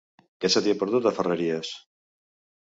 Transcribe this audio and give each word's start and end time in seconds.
Què 0.45 0.49
se 0.53 0.63
t'hi 0.67 0.73
ha 0.75 0.79
perdut, 0.83 1.09
a 1.09 1.13
Ferreries? 1.19 1.75